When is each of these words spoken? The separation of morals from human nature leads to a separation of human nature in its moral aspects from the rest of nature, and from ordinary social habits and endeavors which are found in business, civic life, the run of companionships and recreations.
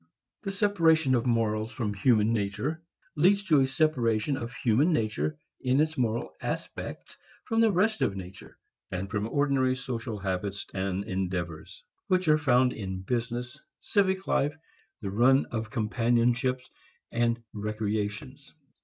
The 0.41 0.49
separation 0.49 1.13
of 1.13 1.27
morals 1.27 1.71
from 1.71 1.93
human 1.93 2.33
nature 2.33 2.81
leads 3.15 3.43
to 3.43 3.59
a 3.59 3.67
separation 3.67 4.35
of 4.35 4.51
human 4.51 4.91
nature 4.93 5.37
in 5.59 5.79
its 5.79 5.95
moral 5.95 6.31
aspects 6.41 7.19
from 7.45 7.61
the 7.61 7.71
rest 7.71 8.01
of 8.01 8.15
nature, 8.15 8.57
and 8.89 9.11
from 9.11 9.27
ordinary 9.29 9.75
social 9.75 10.17
habits 10.17 10.65
and 10.73 11.03
endeavors 11.03 11.83
which 12.07 12.27
are 12.29 12.39
found 12.39 12.73
in 12.73 13.01
business, 13.03 13.59
civic 13.79 14.25
life, 14.25 14.57
the 15.01 15.11
run 15.11 15.45
of 15.51 15.69
companionships 15.69 16.67
and 17.11 17.43
recreations. 17.53 18.55